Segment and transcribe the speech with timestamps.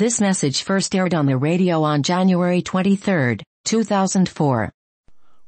[0.00, 4.72] This message first aired on the radio on January 23, 2004.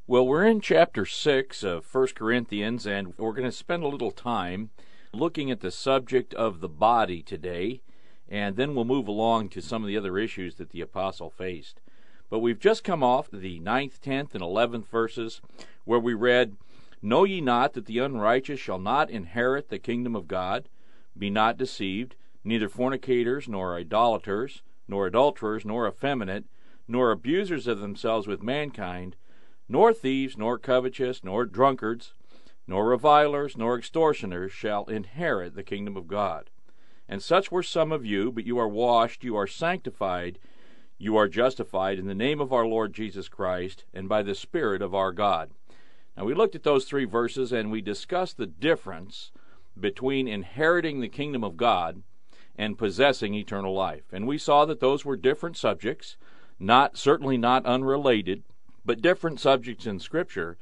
[0.06, 4.10] Well, we're in chapter 6 of 1 Corinthians, and we're going to spend a little
[4.10, 4.68] time
[5.15, 7.80] looking at the subject of the body today,
[8.29, 11.80] and then we'll move along to some of the other issues that the apostle faced.
[12.29, 15.41] But we've just come off the ninth, tenth, and eleventh verses
[15.87, 16.59] where we read,
[17.00, 20.69] Know ye not that the unrighteous shall not inherit the kingdom of God?
[21.16, 26.45] Be not deceived neither fornicators, nor idolaters, nor adulterers, nor effeminate,
[26.88, 29.16] nor abusers of themselves with mankind,
[29.68, 32.15] nor thieves, nor covetous, nor drunkards,
[32.66, 36.51] nor revilers, nor extortioners shall inherit the kingdom of God.
[37.09, 40.38] And such were some of you, but you are washed, you are sanctified,
[40.98, 44.82] you are justified in the name of our Lord Jesus Christ, and by the Spirit
[44.82, 45.51] of our God.
[46.16, 49.32] Now, we looked at those three verses and we discussed the difference
[49.79, 52.02] between inheriting the kingdom of God
[52.56, 54.05] and possessing eternal life.
[54.12, 56.16] And we saw that those were different subjects,
[56.59, 58.43] not certainly not unrelated,
[58.85, 60.59] but different subjects in scripture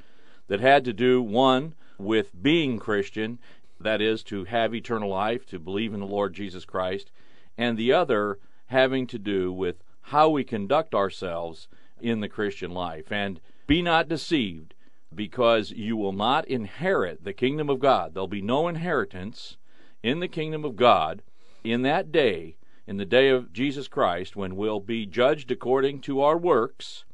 [0.49, 3.39] that had to do one with being Christian,
[3.81, 7.11] that is to have eternal life, to believe in the Lord Jesus Christ,
[7.57, 11.69] and the other having to do with how we conduct ourselves
[12.01, 13.11] in the Christian life.
[13.11, 14.75] And be not deceived,
[15.15, 18.15] because you will not inherit the kingdom of God.
[18.15, 19.57] There'll be no inheritance
[20.03, 21.23] in the kingdom of God
[21.65, 26.21] in that day, in the day of Jesus Christ, when we'll be judged according to
[26.23, 27.05] our works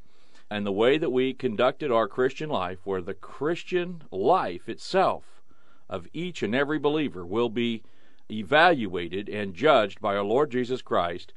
[0.51, 5.43] and the way that we conducted our Christian life, where the Christian life itself
[5.89, 7.83] of each and every believer will be
[8.31, 11.33] evaluated and judged by our Lord Jesus Christ.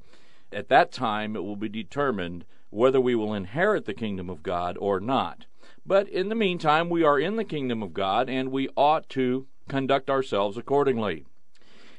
[0.51, 4.77] At that time, it will be determined whether we will inherit the kingdom of God
[4.79, 5.45] or not.
[5.85, 9.47] But in the meantime, we are in the kingdom of God, and we ought to
[9.67, 11.25] conduct ourselves accordingly.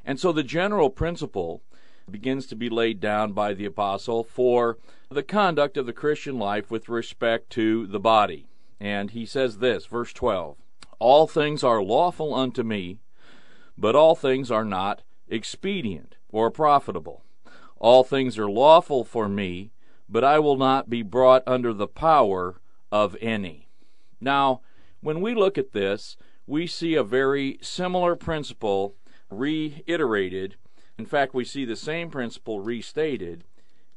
[0.05, 1.63] And so the general principle
[2.11, 4.79] begins to be laid down by the apostle for
[5.11, 8.47] the conduct of the Christian life with respect to the body.
[8.81, 10.57] And he says this, verse 12
[10.99, 12.99] All things are lawful unto me,
[13.77, 17.23] but all things are not expedient or profitable.
[17.79, 19.71] All things are lawful for me,
[20.09, 22.61] but I will not be brought under the power
[22.93, 23.69] of any.
[24.21, 24.61] Now,
[25.01, 26.17] when we look at this,
[26.47, 28.97] we see a very similar principle
[29.31, 30.57] reiterated.
[30.99, 33.45] In fact, we see the same principle restated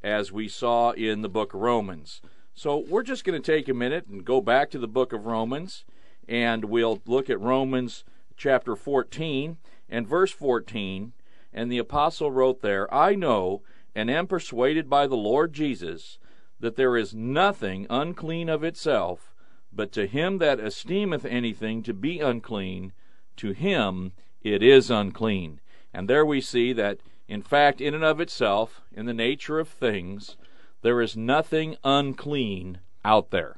[0.04, 2.22] as we saw in the book of Romans.
[2.54, 5.26] So we're just going to take a minute and go back to the book of
[5.26, 5.86] Romans,
[6.28, 8.04] and we'll look at Romans
[8.38, 9.58] chapter 14
[9.90, 11.14] and verse 14.
[11.52, 13.64] And the apostle wrote there, I know
[13.96, 16.20] and am persuaded by the Lord Jesus
[16.60, 19.34] that there is nothing unclean of itself,
[19.72, 22.94] but to him that esteemeth anything to be unclean,
[23.38, 25.60] to him it is unclean.
[25.94, 29.68] And there we see that, in fact, in and of itself, in the nature of
[29.68, 30.36] things,
[30.82, 33.58] there is nothing unclean out there.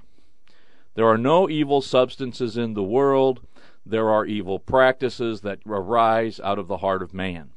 [0.96, 3.42] There are no evil substances in the world.
[3.86, 7.52] There are evil practices that arise out of the heart of man.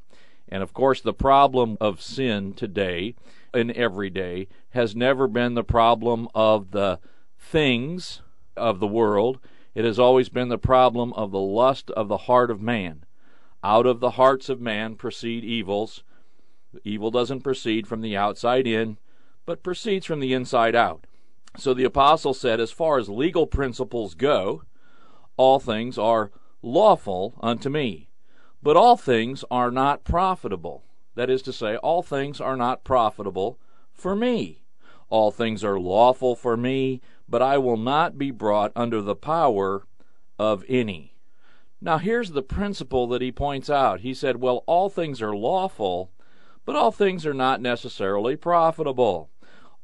[0.49, 3.15] And of course, the problem of sin today
[3.55, 6.99] and every day has never been the problem of the
[7.39, 8.23] things
[8.57, 9.39] of the world.
[9.75, 13.05] It has always been the problem of the lust of the heart of man.
[13.65, 16.05] Out of the hearts of man proceed evils.
[16.85, 18.99] Evil doesn't proceed from the outside in,
[19.47, 21.07] but proceeds from the inside out.
[21.57, 24.63] So the apostle said, as far as legal principles go,
[25.37, 26.31] all things are
[26.63, 28.11] lawful unto me,
[28.63, 30.85] but all things are not profitable.
[31.15, 33.59] That is to say, all things are not profitable
[33.93, 34.63] for me.
[35.09, 39.87] All things are lawful for me, but I will not be brought under the power
[40.39, 41.15] of any.
[41.81, 44.01] Now, here's the principle that he points out.
[44.01, 46.11] He said, Well, all things are lawful,
[46.65, 49.31] but all things are not necessarily profitable.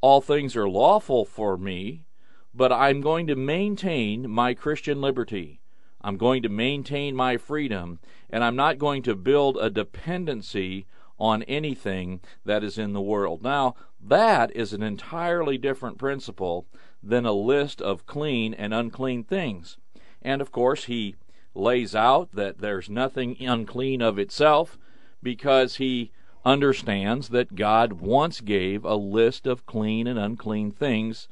[0.00, 2.04] All things are lawful for me,
[2.52, 5.60] but I'm going to maintain my Christian liberty.
[6.00, 10.86] I'm going to maintain my freedom, and I'm not going to build a dependency
[11.18, 13.42] on anything that is in the world.
[13.42, 16.66] Now, that is an entirely different principle
[17.02, 19.78] than a list of clean and unclean things.
[20.20, 21.14] And of course, he
[21.54, 24.78] lays out that there's nothing unclean of itself
[25.22, 26.10] because he
[26.44, 31.28] understands that God once gave a list of clean and unclean things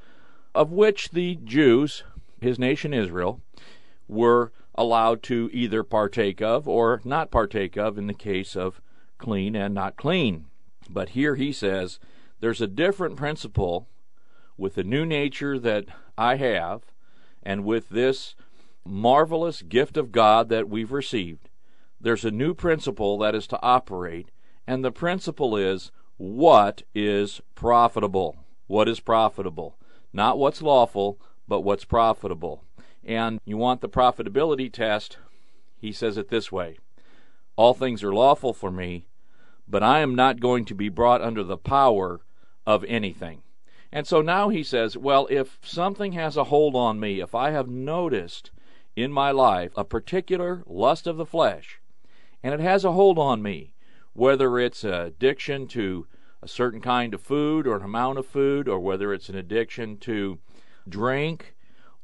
[0.54, 2.04] of which the Jews,
[2.40, 3.40] his nation Israel,
[4.08, 8.80] were allowed to either partake of or not partake of in the case of
[9.18, 10.46] clean and not clean.
[10.88, 11.98] But here he says
[12.40, 13.88] there's a different principle
[14.56, 15.86] with the new nature that
[16.16, 16.82] I have
[17.42, 18.34] and with this
[18.84, 21.48] marvelous gift of God that we've received,
[22.00, 24.30] there's a new principle that is to operate,
[24.66, 28.36] and the principle is what is profitable.
[28.66, 29.76] What is profitable?
[30.12, 32.64] Not what's lawful, but what's profitable.
[33.04, 35.18] And you want the profitability test,
[35.76, 36.78] he says it this way
[37.56, 39.06] All things are lawful for me,
[39.68, 42.20] but I am not going to be brought under the power
[42.66, 43.42] of anything.
[43.92, 47.50] And so now he says, well, if something has a hold on me, if I
[47.50, 48.50] have noticed
[48.96, 51.80] in my life a particular lust of the flesh,
[52.42, 53.74] and it has a hold on me,
[54.12, 56.06] whether it's addiction to
[56.42, 59.96] a certain kind of food or an amount of food, or whether it's an addiction
[59.96, 60.38] to
[60.88, 61.54] drink,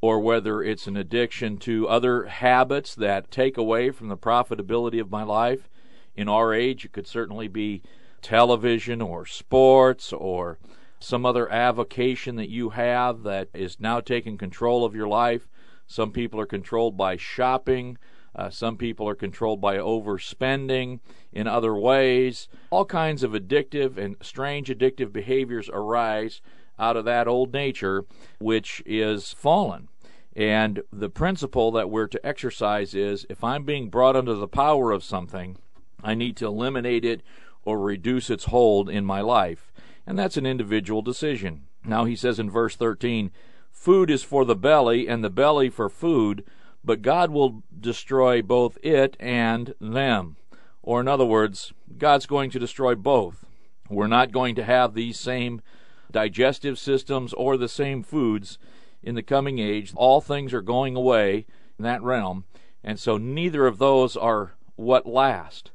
[0.00, 5.11] or whether it's an addiction to other habits that take away from the profitability of
[5.11, 5.69] my life.
[6.14, 7.82] In our age, it could certainly be
[8.23, 10.58] television or sports or
[11.00, 15.49] some other avocation that you have that is now taking control of your life.
[15.88, 17.99] Some people are controlled by shopping.
[18.37, 21.00] Uh, some people are controlled by overspending
[21.32, 22.46] in other ways.
[22.70, 26.40] All kinds of addictive and strange addictive behaviors arise
[26.79, 28.05] out of that old nature,
[28.38, 29.88] which is fallen.
[30.37, 34.93] And the principle that we're to exercise is if I'm being brought under the power
[34.93, 35.56] of something,
[36.05, 37.23] I need to eliminate it
[37.64, 39.73] or reduce its hold in my life.
[40.06, 41.64] And that's an individual decision.
[41.85, 43.32] Now he says in verse 13,
[43.79, 46.45] Food is for the belly, and the belly for food,
[46.85, 50.37] but God will destroy both it and them.
[50.83, 53.47] Or, in other words, God's going to destroy both.
[53.89, 55.63] We're not going to have these same
[56.11, 58.59] digestive systems or the same foods
[59.01, 59.93] in the coming age.
[59.95, 61.47] All things are going away
[61.79, 62.47] in that realm,
[62.83, 65.71] and so neither of those are what last.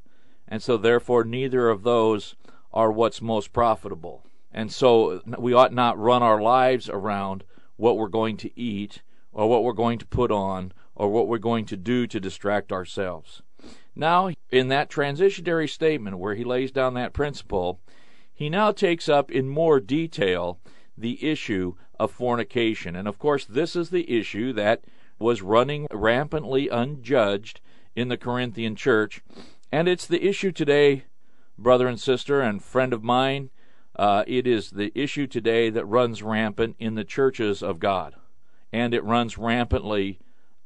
[0.46, 2.36] And so, therefore, neither of those
[2.70, 4.26] are what's most profitable.
[4.52, 7.44] And so we ought not run our lives around
[7.76, 11.38] what we're going to eat or what we're going to put on or what we're
[11.38, 13.42] going to do to distract ourselves.
[13.96, 17.80] Now, in that transitionary statement where he lays down that principle,
[18.32, 20.58] he now takes up in more detail
[20.96, 22.96] the issue of fornication.
[22.96, 24.84] And of course, this is the issue that
[25.18, 27.60] was running rampantly unjudged
[27.94, 29.22] in the Corinthian church.
[29.70, 31.04] And it's the issue today
[31.56, 33.50] brother and sister and friend of mine,
[33.96, 38.14] uh, it is the issue today that runs rampant in the churches of God,
[38.72, 40.18] and it runs rampantly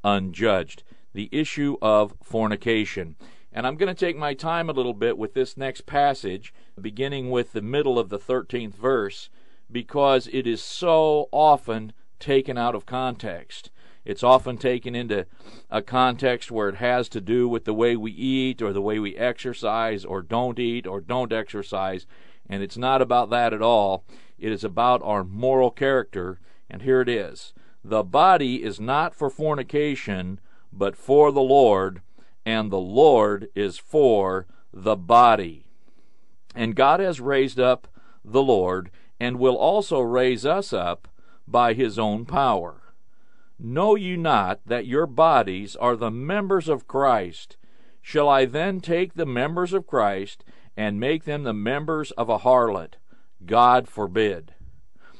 [0.05, 0.83] unjudged.
[1.13, 3.17] The issue of fornication.
[3.53, 7.31] And I'm going to take my time a little bit with this next passage, beginning
[7.31, 9.31] with the middle of the 13th verse,
[9.71, 13.71] because it is so often taken out of context.
[14.05, 15.27] It's often taken into
[15.71, 18.99] a context where it has to do with the way we eat or the way
[18.99, 22.07] we exercise or don't eat or don't exercise.
[22.49, 24.05] And it's not about that at all.
[24.39, 26.41] It is about our moral character.
[26.71, 27.53] And here it is
[27.85, 30.41] The body is not for fornication,
[30.73, 32.03] but for the Lord,
[32.45, 35.67] and the Lord is for the body.
[36.55, 37.89] And God has raised up
[38.25, 38.91] the Lord,
[39.21, 41.09] and will also raise us up
[41.47, 42.95] by his own power.
[43.59, 47.57] Know you not that your bodies are the members of Christ?
[48.01, 50.45] Shall I then take the members of Christ
[50.79, 52.95] and make them the members of a harlot?
[53.45, 54.55] God forbid.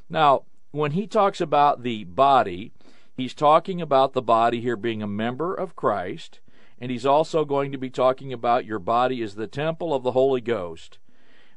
[0.09, 2.71] Now, when he talks about the body,
[3.17, 6.39] he's talking about the body here being a member of Christ,
[6.79, 10.13] and he's also going to be talking about your body is the temple of the
[10.13, 10.99] Holy Ghost.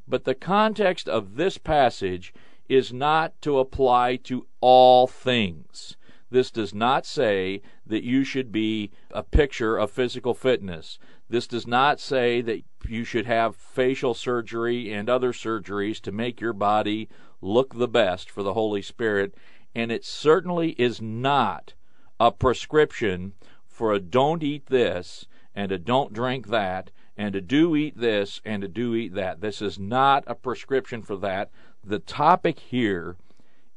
[0.07, 2.33] But the context of this passage
[2.67, 5.95] is not to apply to all things.
[6.31, 7.61] This does not say
[7.91, 10.97] that you should be a picture of physical fitness.
[11.29, 16.39] This does not say that you should have facial surgery and other surgeries to make
[16.39, 17.09] your body
[17.41, 19.35] look the best for the Holy Spirit.
[19.75, 21.73] And it certainly is not
[22.17, 23.33] a prescription
[23.67, 28.39] for a don't eat this and a don't drink that and a do eat this
[28.45, 29.41] and a do eat that.
[29.41, 31.51] This is not a prescription for that.
[31.83, 33.17] The topic here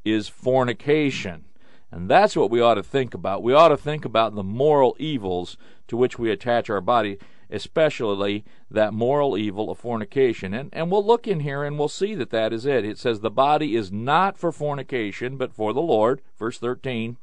[0.05, 1.43] is fornication.
[1.91, 3.43] And that's what we ought to think about.
[3.43, 7.17] We ought to think about the moral evils to which we attach our body,
[7.49, 10.53] especially that moral evil of fornication.
[10.53, 12.85] And, and we'll look in here and we'll see that that is it.
[12.85, 16.21] It says, The body is not for fornication, but for the Lord.
[16.37, 17.17] Verse 13.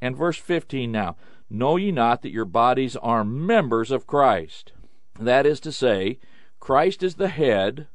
[0.00, 1.16] And verse 15 now.
[1.48, 4.72] Know ye not that your bodies are members of Christ?
[5.20, 6.18] That is to say,
[6.60, 7.88] Christ is the head,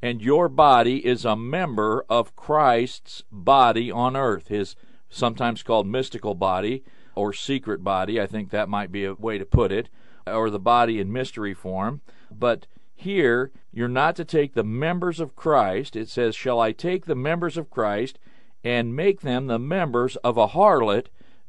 [0.00, 4.74] and your body is a member of Christ's body on earth, his
[5.14, 8.20] sometimes called mystical body or secret body.
[8.20, 9.88] I think that might be a way to put it,
[10.26, 12.00] or the body in mystery form.
[12.30, 15.96] But here, you're not to take the members of Christ.
[15.96, 18.18] It says, Shall I take the members of Christ
[18.62, 21.06] and make them the members of a harlot?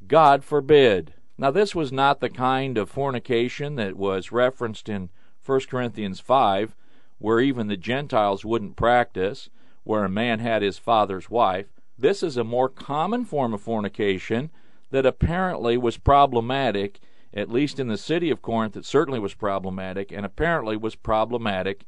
[0.08, 1.14] God forbid.
[1.38, 5.10] Now, this was not the kind of fornication that was referenced in
[5.46, 6.76] 1 Corinthians 5,
[7.18, 9.50] where even the Gentiles wouldn't practice,
[9.84, 11.68] where a man had his father's wife.
[11.98, 14.52] This is a more common form of fornication
[14.92, 17.00] that apparently was problematic,
[17.34, 21.86] at least in the city of Corinth, it certainly was problematic, and apparently was problematic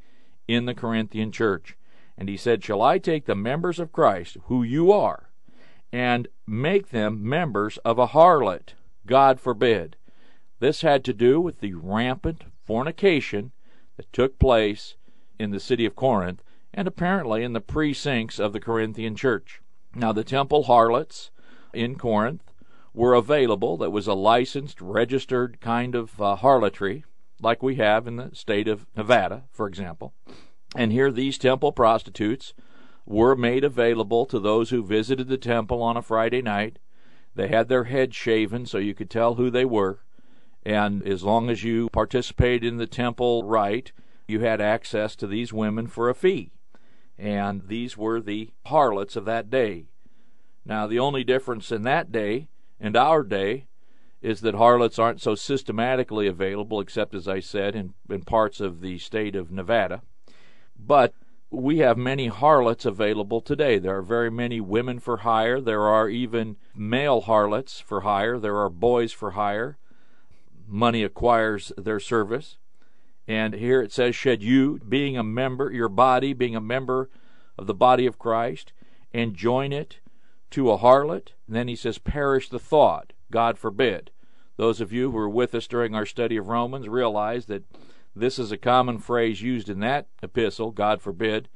[0.48, 1.76] in the Corinthian church.
[2.18, 5.30] And he said, Shall I take the members of Christ, who you are,
[5.92, 8.76] and make them members of a harlot?
[9.06, 9.98] God forbid.
[10.60, 13.52] This had to do with the rampant fornication
[13.98, 14.96] that took place
[15.38, 19.62] in the city of Corinth and apparently in the precincts of the Corinthian church.
[19.98, 21.32] Now, the temple harlots
[21.74, 22.54] in Corinth
[22.94, 23.78] were available.
[23.78, 27.04] That was a licensed, registered kind of uh, harlotry,
[27.42, 30.14] like we have in the state of Nevada, for example.
[30.76, 32.54] And here, these temple prostitutes
[33.08, 36.78] were made available to those who visited the temple on a Friday night.
[37.34, 40.02] They had their heads shaven so you could tell who they were.
[40.64, 43.94] And as long as you participated in the temple rite,
[44.28, 46.52] you had access to these women for a fee.
[47.18, 49.86] And these were the harlots of that day.
[50.66, 53.68] Now, the only difference in that day and our day
[54.22, 58.82] is that harlots aren't so systematically available, except, as I said, in, in parts of
[58.82, 60.02] the state of Nevada.
[60.78, 61.14] But
[61.50, 63.80] we have many harlots available today.
[63.80, 65.62] There are very many women for hire.
[65.62, 68.38] There are even male harlots for hire.
[68.38, 69.78] There are boys for hire
[70.68, 72.58] money acquires their service.
[73.28, 77.10] And here it says, Should you, being a member, your body, being a member
[77.58, 78.72] of the body of Christ,
[79.14, 80.00] and join it
[80.52, 81.34] to a harlot?
[81.46, 83.14] And then he says, Perish the thought.
[83.30, 84.12] God forbid.
[84.56, 87.64] Those of you who were with us during our study of Romans realize that
[88.16, 91.50] this is a common phrase used in that epistle, God forbid,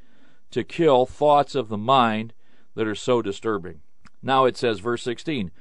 [0.51, 2.33] to kill thoughts of the mind
[2.75, 3.81] that are so disturbing.
[4.21, 5.51] Now it says, verse 16,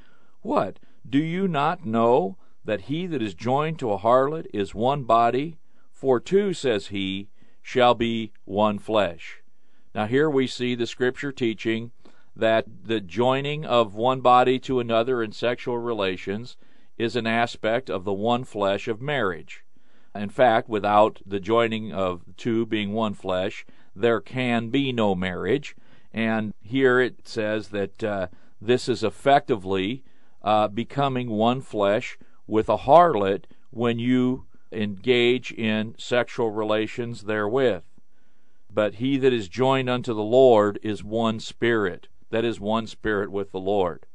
[0.42, 0.78] What?
[1.08, 5.56] Do you not know that he that is joined to a harlot is one body,
[6.00, 7.28] for two, says he,
[7.60, 9.42] shall be one flesh.
[9.94, 11.90] Now, here we see the scripture teaching
[12.34, 16.56] that the joining of one body to another in sexual relations
[16.96, 19.62] is an aspect of the one flesh of marriage.
[20.14, 25.76] In fact, without the joining of two being one flesh, there can be no marriage.
[26.14, 28.28] And here it says that uh,
[28.58, 30.02] this is effectively
[30.42, 32.16] uh, becoming one flesh
[32.46, 37.82] with a harlot when you engage in sexual relations therewith.
[38.72, 42.08] But he that is joined unto the Lord is one spirit.
[42.30, 44.06] That is one spirit with the Lord.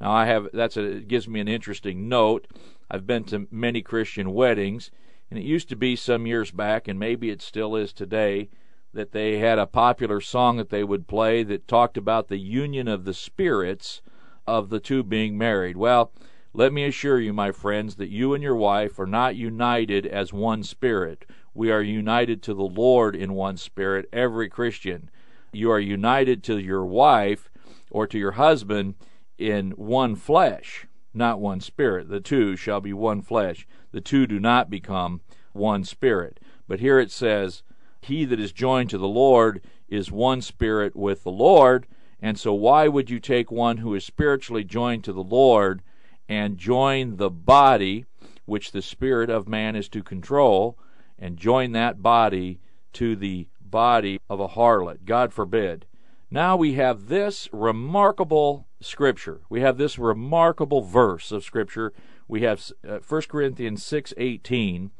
[0.00, 2.46] Now I have that's a it gives me an interesting note.
[2.90, 4.90] I've been to many Christian weddings,
[5.30, 8.50] and it used to be some years back, and maybe it still is today,
[8.92, 12.86] that they had a popular song that they would play that talked about the union
[12.88, 14.00] of the spirits
[14.46, 15.76] of the two being married.
[15.76, 16.12] Well,
[16.56, 20.32] let me assure you, my friends, that you and your wife are not united as
[20.32, 21.26] one spirit.
[21.52, 25.10] We are united to the Lord in one spirit, every Christian.
[25.52, 27.50] You are united to your wife
[27.90, 28.94] or to your husband
[29.36, 32.08] in one flesh, not one spirit.
[32.08, 33.66] The two shall be one flesh.
[33.90, 35.22] The two do not become
[35.54, 36.38] one spirit.
[36.68, 37.64] But here it says,
[38.00, 41.88] He that is joined to the Lord is one spirit with the Lord.
[42.20, 45.82] And so, why would you take one who is spiritually joined to the Lord?
[46.28, 48.04] And join the body,
[48.44, 50.78] which the spirit of man is to control,
[51.18, 52.60] and join that body
[52.92, 55.04] to the body of a harlot.
[55.04, 55.86] God forbid.
[56.30, 59.42] Now we have this remarkable scripture.
[59.48, 61.92] We have this remarkable verse of scripture.
[62.26, 64.90] We have uh, 1 Corinthians 6:18,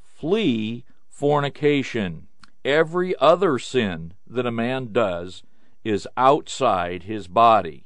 [0.00, 2.28] "Flee fornication.
[2.64, 5.42] Every other sin that a man does
[5.84, 7.84] is outside his body,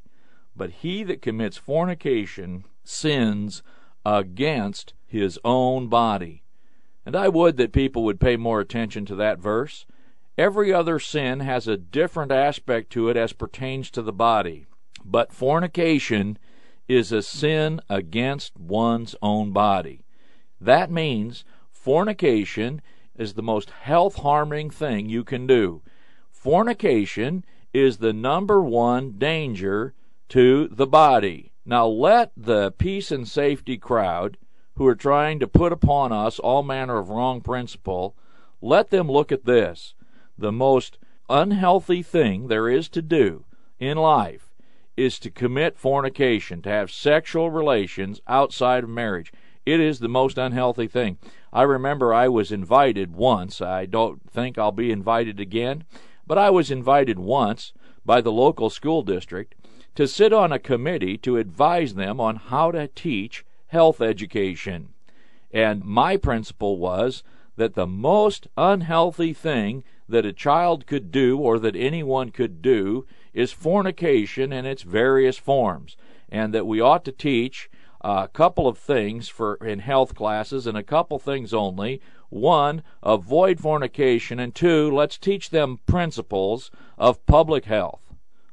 [0.56, 3.62] but he that commits fornication sins
[4.04, 6.42] against his own body.
[7.06, 9.86] And I would that people would pay more attention to that verse.
[10.36, 14.66] Every other sin has a different aspect to it as pertains to the body.
[15.04, 16.38] But fornication
[16.88, 20.04] is a sin against one's own body.
[20.60, 22.82] That means fornication
[23.16, 25.82] is the most health harming thing you can do.
[26.30, 29.94] Fornication is the number one danger
[30.30, 31.52] to the body.
[31.66, 34.36] Now let the peace and safety crowd
[34.76, 38.14] who are trying to put upon us all manner of wrong principle,
[38.60, 39.94] let them look at this.
[40.36, 40.98] The most
[41.30, 43.44] unhealthy thing there is to do
[43.78, 44.52] in life
[44.96, 49.32] is to commit fornication, to have sexual relations outside of marriage.
[49.64, 51.18] It is the most unhealthy thing.
[51.52, 53.60] I remember I was invited once.
[53.60, 55.84] I don't think I'll be invited again,
[56.26, 57.72] but I was invited once
[58.04, 59.54] by the local school district
[59.94, 64.88] to sit on a committee to advise them on how to teach health education.
[65.52, 67.22] And my principle was
[67.56, 73.06] that the most unhealthy thing that a child could do or that anyone could do
[73.32, 75.96] is fornication in its various forms,
[76.28, 77.70] and that we ought to teach
[78.00, 82.00] a couple of things for in health classes and a couple things only.
[82.28, 88.03] One, avoid fornication, and two, let's teach them principles of public health.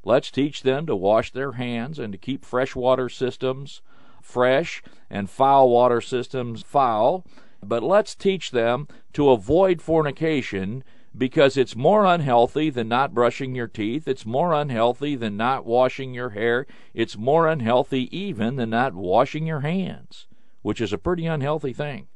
[0.03, 3.81] Let's teach them to wash their hands and to keep freshwater systems
[4.21, 7.25] fresh and foul water systems foul.
[7.63, 10.83] But let's teach them to avoid fornication
[11.15, 14.07] because it's more unhealthy than not brushing your teeth.
[14.07, 16.65] It's more unhealthy than not washing your hair.
[16.93, 20.27] It's more unhealthy even than not washing your hands,
[20.61, 22.07] which is a pretty unhealthy thing.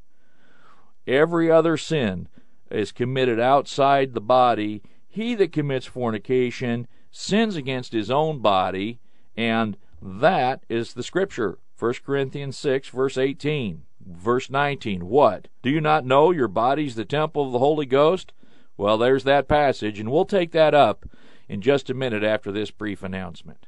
[1.06, 2.28] Every other sin
[2.70, 4.82] is committed outside the body.
[5.06, 9.00] He that commits fornication sins against his own body,
[9.36, 11.58] and that is the scripture.
[11.78, 13.82] 1 Corinthians 6, verse 18.
[14.06, 15.06] Verse 19.
[15.06, 15.48] What?
[15.62, 18.32] Do you not know your body's the temple of the Holy Ghost?
[18.76, 21.06] Well, there's that passage, and we'll take that up
[21.48, 23.66] in just a minute after this brief announcement.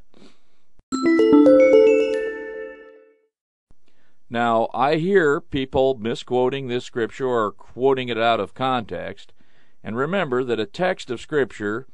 [4.29, 9.33] Now, I hear people misquoting this scripture or quoting it out of context,
[9.83, 11.87] and remember that a text of scripture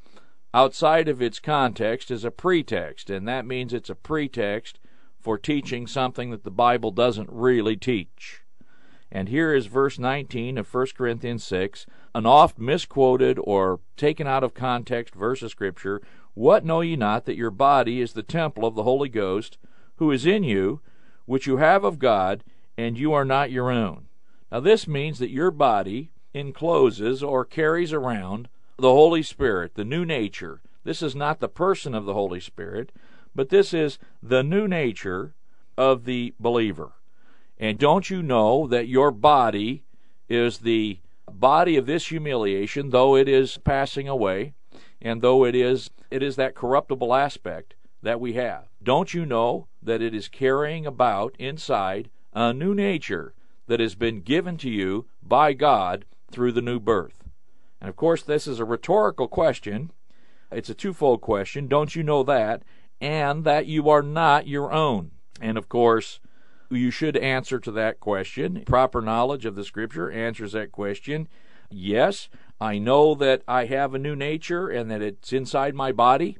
[0.54, 4.78] outside of its context is a pretext, and that means it's a pretext
[5.20, 8.42] for teaching something that the Bible doesn't really teach.
[9.10, 14.44] And here is verse 19 of 1 Corinthians 6, an oft misquoted or taken out
[14.44, 16.00] of context verse of Scripture.
[16.34, 19.58] What know ye not that your body is the temple of the Holy Ghost,
[19.96, 20.80] who is in you,
[21.26, 22.44] which you have of God,
[22.76, 24.06] and you are not your own?
[24.52, 30.04] Now, this means that your body encloses or carries around the Holy Spirit, the new
[30.04, 30.60] nature.
[30.84, 32.92] This is not the person of the Holy Spirit,
[33.34, 35.34] but this is the new nature
[35.76, 36.92] of the believer.
[37.58, 39.84] And don't you know that your body
[40.28, 40.98] is the
[41.30, 44.54] body of this humiliation, though it is passing away,
[45.00, 48.68] and though it is it is that corruptible aspect that we have.
[48.82, 53.34] Don't you know that it is carrying about inside a new nature
[53.66, 57.23] that has been given to you by God through the new birth?
[57.84, 59.90] And of course, this is a rhetorical question.
[60.50, 61.68] It's a twofold question.
[61.68, 62.62] Don't you know that?
[62.98, 65.10] And that you are not your own.
[65.38, 66.18] And of course,
[66.70, 68.62] you should answer to that question.
[68.64, 71.28] Proper knowledge of the Scripture answers that question.
[71.70, 76.38] Yes, I know that I have a new nature and that it's inside my body,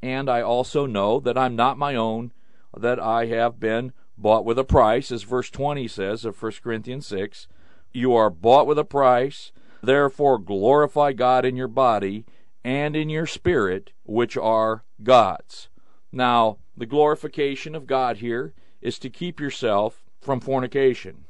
[0.00, 2.32] and I also know that I'm not my own,
[2.72, 7.08] that I have been bought with a price, as verse 20 says of 1 Corinthians
[7.08, 7.48] 6.
[7.92, 9.50] You are bought with a price,
[9.84, 12.24] therefore glorify God in your body
[12.64, 15.68] and in your spirit, which are God's.
[16.10, 21.24] Now, the glorification of God here is to keep yourself from fornication.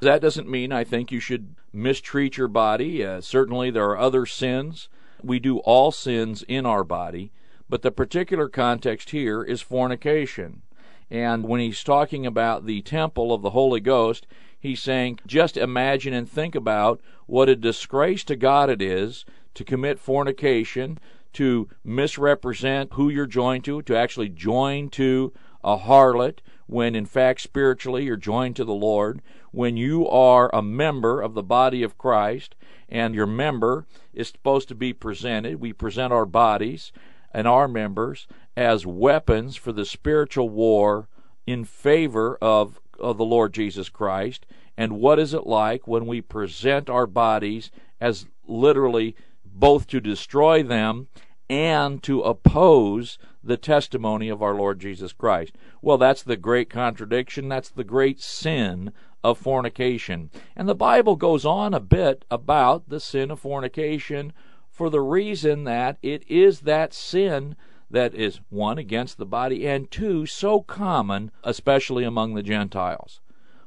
[0.00, 3.04] That doesn't mean I think you should mistreat your body.
[3.04, 4.88] Uh, certainly, there are other sins.
[5.22, 7.30] We do all sins in our body,
[7.68, 10.62] but the particular context here is fornication.
[11.08, 14.26] And when he's talking about the temple of the Holy Ghost,
[14.62, 19.64] he's saying, just imagine and think about what a disgrace to God it is to
[19.64, 20.98] commit fornication,
[21.32, 25.32] to misrepresent who you're joined to, to actually join to
[25.64, 29.20] a harlot, when in fact spiritually you're joined to the Lord,
[29.50, 32.54] when you are a member of the body of Christ,
[32.88, 35.60] and your member is supposed to be presented.
[35.60, 36.92] We present our bodies
[37.32, 41.08] and our members as weapons for the spiritual war
[41.46, 44.46] in favor of, of the Lord Jesus Christ.
[44.76, 50.62] And what is it like when we present our bodies as literally both to destroy
[50.62, 51.08] them
[51.48, 55.56] and to oppose the testimony of our Lord Jesus Christ.
[55.80, 57.48] Well, that's the great contradiction.
[57.48, 58.92] That's the great sin
[59.24, 60.30] of fornication.
[60.56, 64.32] And the Bible goes on a bit about the sin of fornication
[64.70, 67.56] for the reason that it is that sin
[67.92, 73.20] that is one against the body and two so common especially among the Gentiles.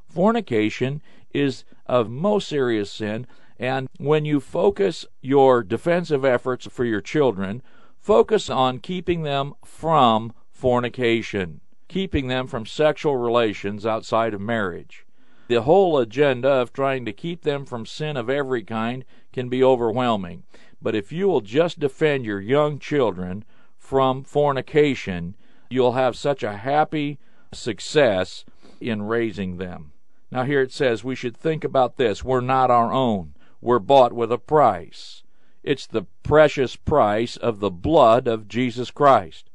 [0.04, 1.02] Fornication
[1.34, 3.26] is of most serious sin
[3.58, 7.62] and when you focus your defensive efforts for your children,
[7.98, 15.06] focus on keeping them from fornication, keeping them from sexual relations outside of marriage.
[15.48, 19.64] The whole agenda of trying to keep them from sin of every kind can be
[19.64, 20.44] overwhelming.
[20.82, 23.46] But if you will just defend your young children
[23.86, 25.36] from fornication,
[25.70, 27.20] you'll have such a happy
[27.54, 28.44] success
[28.82, 29.92] in raising them.
[30.32, 32.24] Now, here it says we should think about this.
[32.24, 35.24] We're not our own we're bought with a price.
[35.64, 39.50] It's the precious price of the blood of Jesus Christ.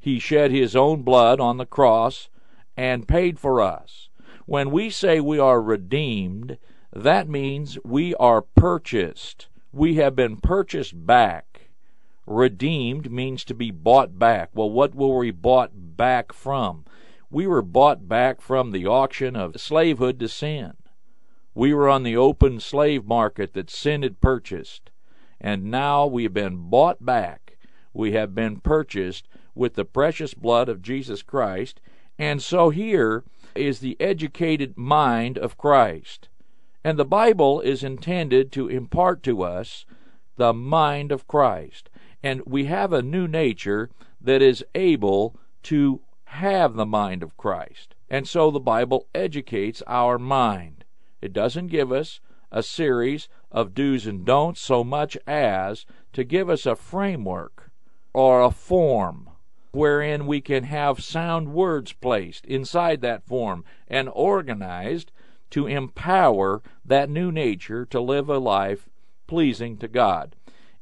[0.00, 2.30] He shed his own blood on the cross
[2.74, 4.08] and paid for us.
[4.46, 6.56] When we say we are redeemed,
[6.90, 9.48] that means we are purchased.
[9.72, 11.53] We have been purchased back.
[12.26, 14.50] Redeemed means to be bought back.
[14.54, 16.84] Well, what were we bought back from?
[17.30, 20.74] We were bought back from the auction of slavehood to sin.
[21.54, 24.90] We were on the open slave market that sin had purchased,
[25.40, 27.58] and now we have been bought back.
[27.92, 31.80] We have been purchased with the precious blood of Jesus Christ,
[32.18, 36.28] and so here is the educated mind of Christ.
[36.82, 39.84] And the Bible is intended to impart to us
[40.36, 41.88] the mind of Christ.
[42.24, 47.94] And we have a new nature that is able to have the mind of Christ.
[48.08, 50.86] And so the Bible educates our mind.
[51.20, 55.84] It doesn't give us a series of do's and don'ts so much as
[56.14, 57.70] to give us a framework
[58.14, 59.28] or a form
[59.72, 65.12] wherein we can have sound words placed inside that form and organized
[65.50, 68.88] to empower that new nature to live a life
[69.26, 70.34] pleasing to God.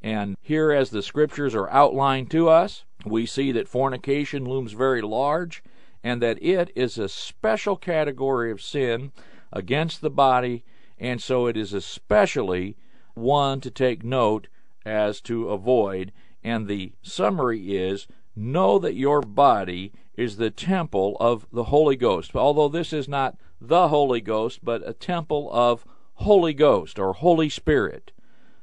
[0.03, 5.01] And here, as the scriptures are outlined to us, we see that fornication looms very
[5.01, 5.63] large
[6.03, 9.13] and that it is a special category of sin
[9.53, 10.65] against the body,
[10.99, 12.77] and so it is especially
[13.15, 14.49] one to take note
[14.85, 16.11] as to avoid.
[16.43, 22.35] And the summary is know that your body is the temple of the Holy Ghost.
[22.35, 25.85] Although this is not the Holy Ghost, but a temple of
[26.15, 28.11] Holy Ghost or Holy Spirit.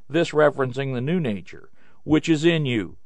[0.09, 1.69] This referencing the new nature,
[2.03, 2.97] which is in you,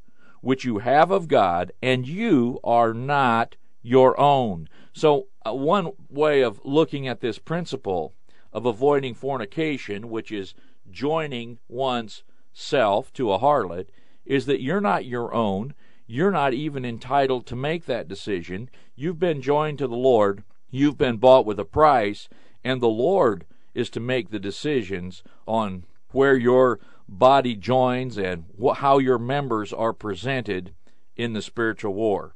[0.41, 4.69] which you have of God, and you are not your own.
[4.93, 8.13] So, uh, one way of looking at this principle
[8.53, 10.53] of avoiding fornication, which is
[10.89, 13.87] joining one's self to a harlot,
[14.25, 15.73] is that you're not your own.
[16.07, 18.69] You're not even entitled to make that decision.
[18.95, 20.43] You've been joined to the Lord.
[20.69, 22.29] You've been bought with a price,
[22.63, 26.79] and the Lord is to make the decisions on where your
[27.17, 30.73] body joins and wh- how your members are presented
[31.15, 32.35] in the spiritual war.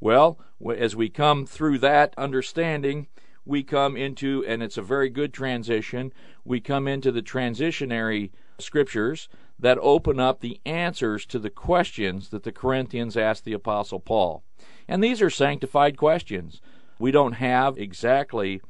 [0.00, 0.38] Well,
[0.76, 3.08] as we come through that understanding,
[3.44, 6.12] we come into, and it's a very good transition,
[6.44, 12.42] we come into the transitionary scriptures that open up the answers to the questions that
[12.42, 14.42] the Corinthians asked the Apostle Paul.
[14.88, 16.60] And these are sanctified questions.
[16.98, 18.60] We don't have exactly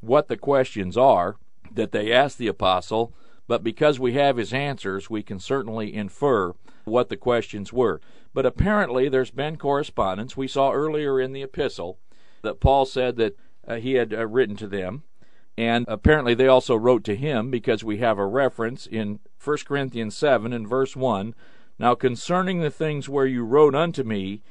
[0.00, 1.36] what the questions are
[1.72, 3.12] that they asked the Apostle,
[3.46, 6.54] but because we have his answers, we can certainly infer
[6.84, 8.00] what the questions were.
[8.34, 10.36] But apparently, there's been correspondence.
[10.36, 11.98] We saw earlier in the epistle
[12.42, 15.04] that Paul said that uh, he had uh, written to them.
[15.58, 20.16] And apparently, they also wrote to him because we have a reference in 1 Corinthians
[20.16, 21.34] 7 and verse 1.
[21.78, 24.42] Now, concerning the things where you wrote unto me,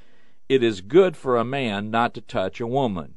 [0.49, 3.15] it is good for a man not to touch a woman.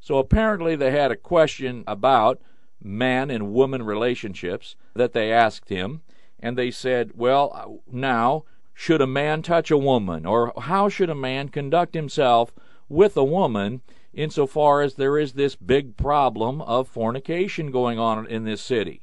[0.00, 2.40] So apparently, they had a question about
[2.82, 6.02] man and woman relationships that they asked him.
[6.40, 11.08] And they said, Well, uh, now, should a man touch a woman, or how should
[11.08, 12.52] a man conduct himself
[12.88, 13.82] with a woman
[14.12, 19.02] insofar as there is this big problem of fornication going on in this city?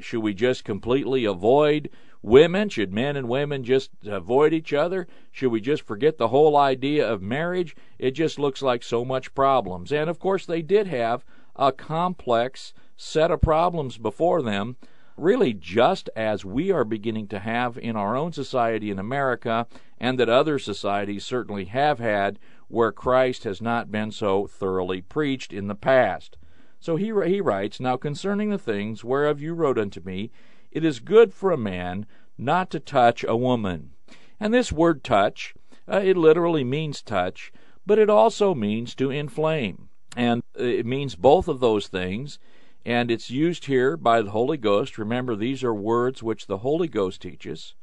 [0.00, 1.90] Should we just completely avoid
[2.22, 2.68] women?
[2.68, 5.08] Should men and women just avoid each other?
[5.32, 7.74] Should we just forget the whole idea of marriage?
[7.98, 9.92] It just looks like so much problems.
[9.92, 11.24] And of course, they did have
[11.56, 14.76] a complex set of problems before them
[15.16, 19.66] really just as we are beginning to have in our own society in America,
[19.98, 25.52] and that other societies certainly have had, where Christ has not been so thoroughly preached
[25.52, 26.38] in the past.
[26.78, 30.30] So he, he writes, Now concerning the things whereof you wrote unto me,
[30.70, 32.06] it is good for a man
[32.38, 33.90] not to touch a woman.
[34.38, 35.54] And this word touch,
[35.86, 37.52] uh, it literally means touch,
[37.84, 39.88] but it also means to inflame.
[40.16, 42.38] And it means both of those things
[42.84, 44.98] and it's used here by the Holy Ghost.
[44.98, 47.74] Remember, these are words which the Holy Ghost teaches.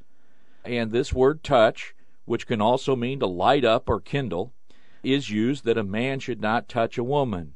[0.65, 4.53] And this word touch, which can also mean to light up or kindle,
[5.03, 7.53] is used that a man should not touch a woman.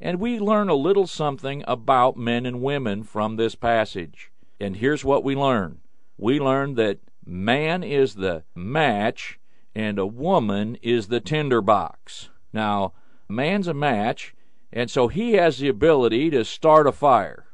[0.00, 4.30] And we learn a little something about men and women from this passage.
[4.58, 5.80] And here's what we learn
[6.18, 9.38] we learn that man is the match
[9.74, 12.28] and a woman is the tinderbox.
[12.52, 12.92] Now,
[13.28, 14.34] man's a match
[14.72, 17.46] and so he has the ability to start a fire.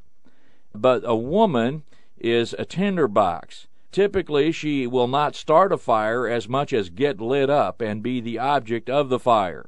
[0.75, 1.85] But a woman
[2.19, 3.67] is a tinderbox.
[3.93, 8.21] Typically, she will not start a fire as much as get lit up and be
[8.21, 9.67] the object of the fire.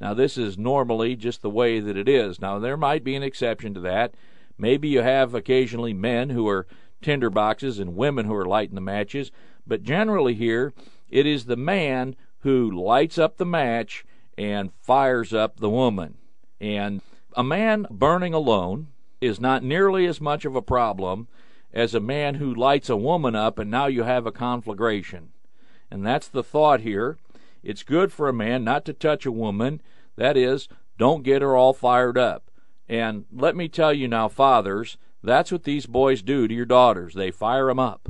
[0.00, 2.40] Now, this is normally just the way that it is.
[2.40, 4.14] Now, there might be an exception to that.
[4.58, 6.66] Maybe you have occasionally men who are
[7.02, 9.30] tinderboxes and women who are lighting the matches,
[9.66, 10.72] but generally here,
[11.08, 14.04] it is the man who lights up the match
[14.36, 16.16] and fires up the woman.
[16.60, 17.00] And
[17.34, 18.88] a man burning alone
[19.20, 21.28] is not nearly as much of a problem
[21.72, 25.30] as a man who lights a woman up and now you have a conflagration.
[25.90, 27.18] And that's the thought here.
[27.62, 29.80] It's good for a man not to touch a woman.
[30.16, 30.68] That is,
[30.98, 32.50] don't get her all fired up.
[32.88, 37.14] And let me tell you now, fathers, that's what these boys do to your daughters.
[37.14, 38.08] They fire them up.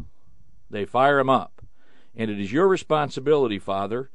[0.71, 1.63] They fire them up.
[2.15, 4.11] And it is your responsibility, father,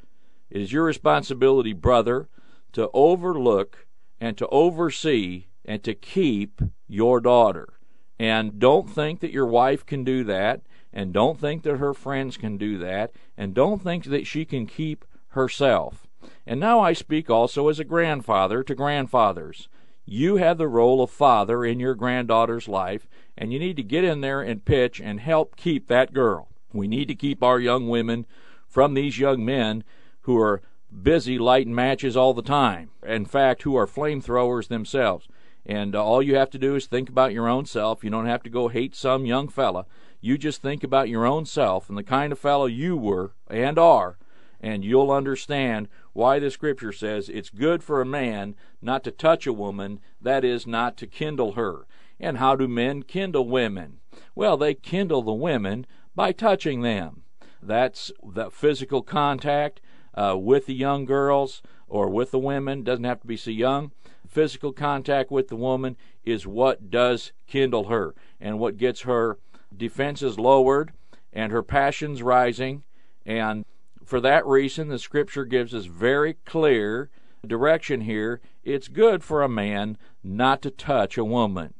[0.49, 2.29] it is your responsibility, brother,
[2.73, 3.84] to overlook
[4.25, 7.73] and to oversee and to keep your daughter.
[8.17, 10.61] And don't think that your wife can do that,
[10.91, 14.65] and don't think that her friends can do that, and don't think that she can
[14.65, 16.07] keep herself.
[16.47, 19.69] And now I speak also as a grandfather to grandfathers.
[20.05, 23.07] You have the role of father in your granddaughter's life,
[23.37, 26.47] and you need to get in there and pitch and help keep that girl.
[26.73, 28.25] We need to keep our young women
[28.67, 29.83] from these young men
[30.21, 30.63] who are
[31.03, 32.89] busy lighting matches all the time.
[33.05, 35.27] In fact, who are flamethrowers themselves.
[35.65, 38.03] And uh, all you have to do is think about your own self.
[38.03, 39.85] You don't have to go hate some young fella.
[40.21, 43.77] You just think about your own self and the kind of fellow you were and
[43.77, 44.17] are,
[44.59, 49.45] and you'll understand why the scripture says it's good for a man not to touch
[49.45, 51.85] a woman, that is, not to kindle her.
[52.19, 53.99] And how do men kindle women?
[54.33, 57.23] Well, they kindle the women by touching them.
[57.61, 59.81] That's the physical contact
[60.15, 63.91] uh, with the young girls or with the women, doesn't have to be so young.
[64.27, 69.37] Physical contact with the woman is what does kindle her and what gets her
[69.75, 70.91] defenses lowered
[71.31, 72.83] and her passions rising.
[73.25, 73.65] And
[74.03, 77.09] for that reason, the scripture gives us very clear
[77.45, 78.41] direction here.
[78.63, 81.73] It's good for a man not to touch a woman.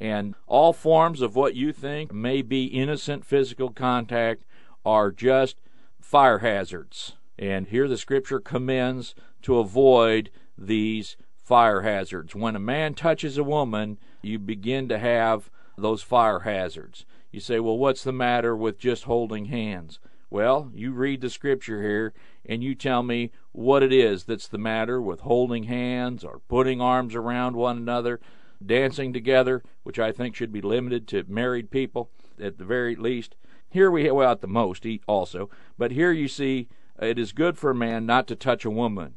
[0.00, 4.44] And all forms of what you think may be innocent physical contact
[4.84, 5.56] are just
[6.00, 7.14] fire hazards.
[7.42, 12.36] And here the scripture commends to avoid these fire hazards.
[12.36, 17.04] When a man touches a woman, you begin to have those fire hazards.
[17.32, 19.98] You say, well, what's the matter with just holding hands?
[20.30, 22.14] Well, you read the scripture here
[22.46, 26.80] and you tell me what it is that's the matter with holding hands or putting
[26.80, 28.20] arms around one another,
[28.64, 32.08] dancing together, which I think should be limited to married people
[32.40, 33.34] at the very least.
[33.68, 36.68] Here we well at the most also, but here you see
[37.02, 39.14] it is good for a man not to touch a woman.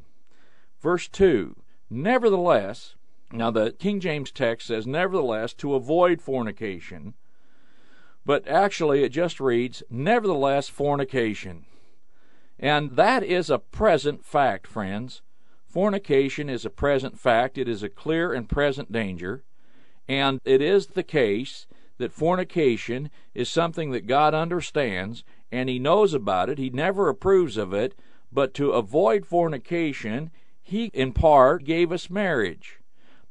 [0.80, 1.56] Verse 2
[1.88, 2.96] Nevertheless,
[3.32, 7.14] now the King James text says, nevertheless, to avoid fornication,
[8.24, 11.64] but actually it just reads, nevertheless, fornication.
[12.58, 15.22] And that is a present fact, friends.
[15.66, 17.58] Fornication is a present fact.
[17.58, 19.44] It is a clear and present danger.
[20.08, 21.66] And it is the case
[21.98, 26.58] that fornication is something that God understands and He knows about it.
[26.58, 27.94] He never approves of it.
[28.32, 30.30] But to avoid fornication,
[30.62, 32.80] He in part gave us marriage.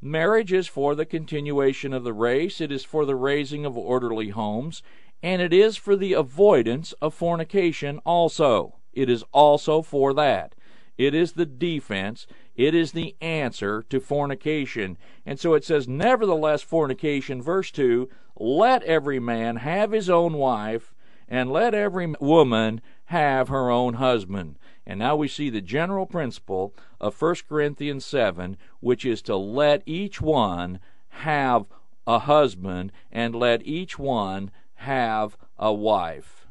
[0.01, 4.29] Marriage is for the continuation of the race, it is for the raising of orderly
[4.29, 4.83] homes,
[5.23, 8.75] and it is for the avoidance of fornication also.
[8.93, 10.53] It is also for that.
[10.97, 12.27] It is the defense.
[12.55, 14.97] It is the answer to fornication.
[15.25, 20.93] And so it says, Nevertheless, fornication, verse 2 let every man have his own wife,
[21.27, 24.57] and let every woman have her own husband.
[24.85, 29.81] And now we see the general principle of 1 Corinthians 7, which is to let
[29.85, 31.65] each one have
[32.05, 36.47] a husband and let each one have a wife.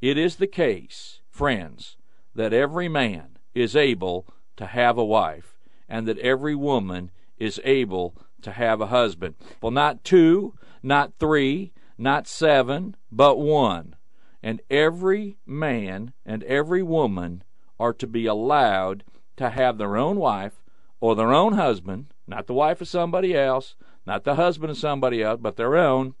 [0.00, 1.96] It is the case, friends,
[2.34, 8.14] that every man is able to have a wife and that every woman is able
[8.42, 9.34] to have a husband.
[9.62, 13.96] Well, not two, not three, not seven, but one.
[14.42, 17.42] And every man and every woman
[17.78, 19.04] are to be allowed
[19.36, 20.62] to have their own wife
[21.00, 25.22] or their own husband, not the wife of somebody else, not the husband of somebody
[25.22, 26.14] else, but their own,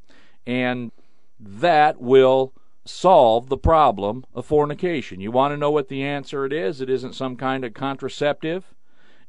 [0.46, 0.92] and
[1.38, 2.52] that will
[2.84, 5.20] solve the problem of fornication.
[5.20, 6.80] You want to know what the answer it is?
[6.80, 8.74] It isn't some kind of contraceptive.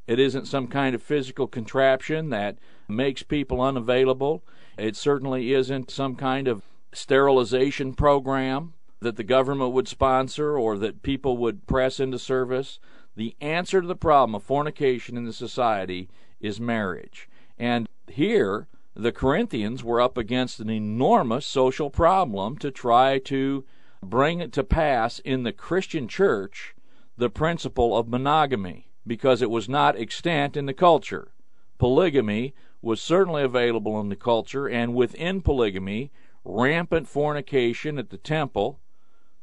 [0.08, 4.44] It isn't some kind of physical contraption that makes people unavailable.
[4.78, 11.04] It certainly isn't some kind of sterilization program that the government would sponsor or that
[11.04, 12.80] people would press into service.
[13.16, 16.10] The answer to the problem of fornication in the society
[16.40, 17.30] is marriage.
[17.58, 23.66] And here, the Corinthians were up against an enormous social problem to try to
[24.04, 26.76] bring it to pass in the Christian church
[27.18, 31.32] the principle of monogamy because it was not extant in the culture.
[31.78, 36.12] Polygamy was certainly available in the culture, and within polygamy,
[36.46, 38.80] rampant fornication at the temple,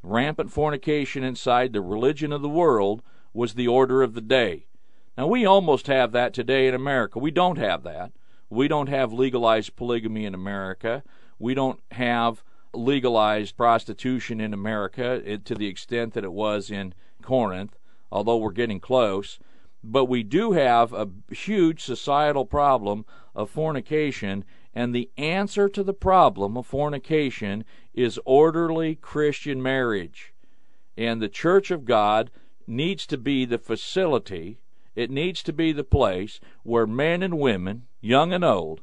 [0.07, 3.01] rampant fornication inside the religion of the world
[3.33, 4.65] was the order of the day.
[5.17, 7.19] Now, we almost have that today in America.
[7.19, 8.11] We don't have that.
[8.49, 11.03] We don't have legalized polygamy in America.
[11.39, 12.43] We don't have
[12.73, 17.77] legalized prostitution in America eh, to the extent that it was in Corinth,
[18.11, 19.39] although we're getting close.
[19.83, 24.43] But we do have a huge societal problem of fornication,
[24.77, 30.35] and the answer to the problem of fornication is orderly Christian marriage.
[30.95, 32.29] And the Church of God
[32.67, 34.59] needs to be the facility,
[34.93, 38.81] it needs to be the place where men and women, young and old,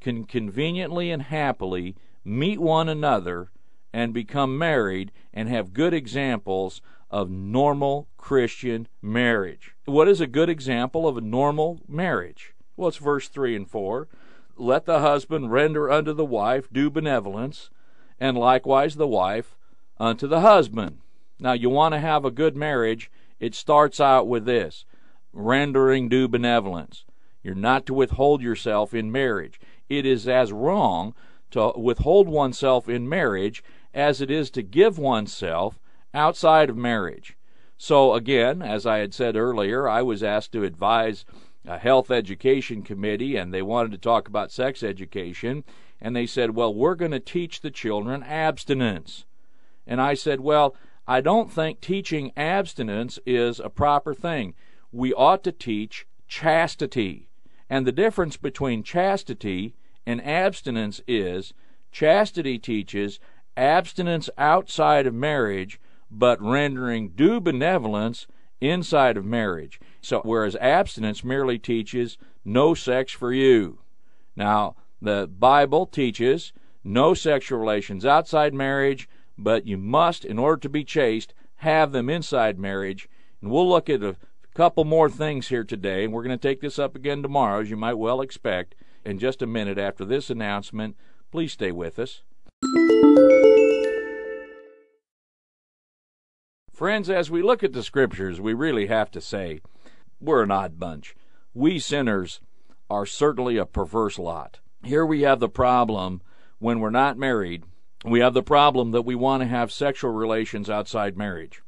[0.00, 3.50] can conveniently and happily meet one another
[3.92, 9.74] and become married and have good examples of normal Christian marriage.
[9.86, 12.54] What is a good example of a normal marriage?
[12.76, 14.06] Well, it's verse 3 and 4.
[14.56, 17.70] Let the husband render unto the wife due benevolence,
[18.20, 19.56] and likewise the wife
[19.98, 20.98] unto the husband.
[21.38, 23.10] Now, you want to have a good marriage,
[23.40, 24.84] it starts out with this
[25.32, 27.04] rendering due benevolence.
[27.42, 29.58] You're not to withhold yourself in marriage.
[29.88, 31.14] It is as wrong
[31.50, 35.78] to withhold oneself in marriage as it is to give oneself
[36.14, 37.36] outside of marriage.
[37.76, 41.24] So, again, as I had said earlier, I was asked to advise
[41.64, 45.64] a health education committee, and they wanted to talk about sex education.
[46.00, 49.24] And they said, Well, we're going to teach the children abstinence.
[49.86, 50.74] And I said, Well,
[51.06, 54.54] I don't think teaching abstinence is a proper thing.
[54.90, 57.28] We ought to teach chastity.
[57.68, 59.74] And the difference between chastity
[60.06, 61.54] and abstinence is
[61.90, 63.20] chastity teaches
[63.56, 68.26] abstinence outside of marriage, but rendering due benevolence
[68.60, 69.80] inside of marriage.
[70.02, 73.78] So, whereas abstinence merely teaches no sex for you.
[74.34, 80.68] Now, the Bible teaches no sexual relations outside marriage, but you must, in order to
[80.68, 83.08] be chaste, have them inside marriage.
[83.40, 84.16] And we'll look at a
[84.54, 87.70] couple more things here today, and we're going to take this up again tomorrow, as
[87.70, 90.96] you might well expect, in just a minute after this announcement.
[91.30, 92.22] Please stay with us.
[96.72, 99.60] Friends, as we look at the scriptures, we really have to say
[100.22, 101.14] we're an odd bunch.
[101.52, 102.40] We sinners
[102.88, 104.60] are certainly a perverse lot.
[104.84, 106.22] Here we have the problem
[106.58, 107.64] when we're not married
[108.04, 111.62] we have the problem that we want to have sexual relations outside marriage.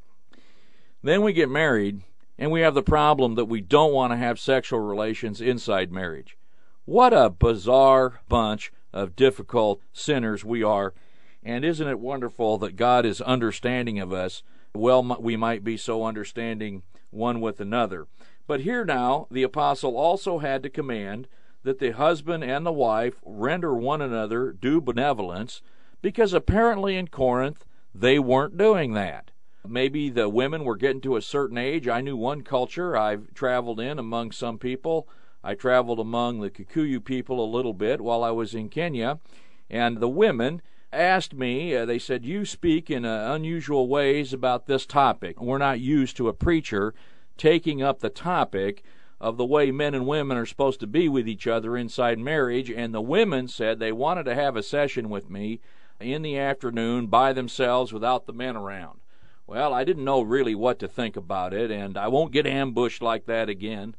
[1.02, 2.02] Then we get married,
[2.38, 6.36] and we have the problem that we don't want to have sexual relations inside marriage.
[6.86, 10.92] What a bizarre bunch of difficult sinners we are.
[11.42, 14.42] And isn't it wonderful that God is understanding of us?
[14.74, 18.06] Well, we might be so understanding one with another.
[18.46, 21.28] But here now, the apostle also had to command
[21.62, 25.62] that the husband and the wife render one another due benevolence
[26.02, 29.30] because apparently in Corinth they weren't doing that.
[29.66, 31.88] Maybe the women were getting to a certain age.
[31.88, 35.08] I knew one culture I've traveled in among some people.
[35.42, 39.20] I traveled among the Kikuyu people a little bit while I was in Kenya,
[39.70, 40.60] and the women
[40.92, 45.40] asked me, uh, they said, You speak in uh, unusual ways about this topic.
[45.40, 46.94] We're not used to a preacher
[47.36, 48.82] taking up the topic
[49.20, 52.70] of the way men and women are supposed to be with each other inside marriage.
[52.70, 55.60] And the women said they wanted to have a session with me
[56.00, 59.00] in the afternoon by themselves without the men around.
[59.46, 63.02] Well, I didn't know really what to think about it, and I won't get ambushed
[63.02, 63.94] like that again.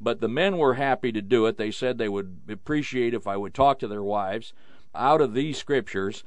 [0.00, 1.56] But the men were happy to do it.
[1.56, 4.52] They said they would appreciate if I would talk to their wives
[4.94, 6.24] out of these scriptures.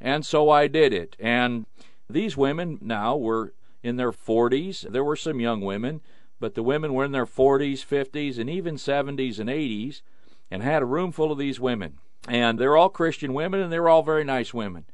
[0.00, 1.16] And so I did it.
[1.18, 1.66] And
[2.08, 4.90] these women now were in their 40s.
[4.90, 6.00] There were some young women,
[6.40, 10.02] but the women were in their 40s, 50s, and even 70s and 80s,
[10.50, 13.88] and had a room full of these women and they're all Christian women, and they're
[13.88, 14.84] all very nice women,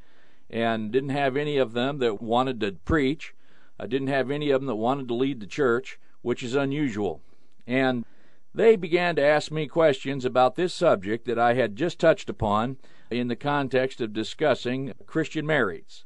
[0.51, 3.35] and didn't have any of them that wanted to preach.
[3.79, 7.21] I didn't have any of them that wanted to lead the church, which is unusual.
[7.67, 8.05] And
[8.55, 12.77] they began to ask me questions about this subject that I had just touched upon
[13.11, 16.05] in the context of discussing Christian marriage.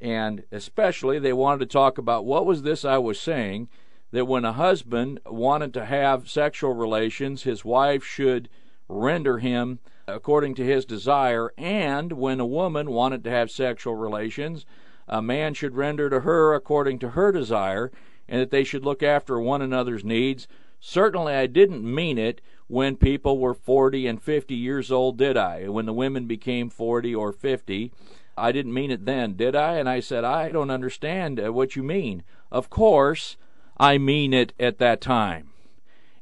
[0.00, 3.68] And especially, they wanted to talk about what was this I was saying
[4.12, 8.48] that when a husband wanted to have sexual relations, his wife should
[8.88, 14.64] render him according to his desire, and when a woman wanted to have sexual relations,
[15.08, 17.90] a man should render to her according to her desire,
[18.28, 20.46] and that they should look after one another's needs.
[20.78, 25.68] Certainly, I didn't mean it when people were 40 and 50 years old, did I?
[25.68, 27.92] When the women became 40 or 50.
[28.36, 29.76] I didn't mean it then, did I?
[29.76, 32.22] And I said, I don't understand uh, what you mean.
[32.50, 33.36] Of course,
[33.78, 35.50] I mean it at that time.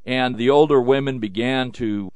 [0.07, 2.13] And the older women began to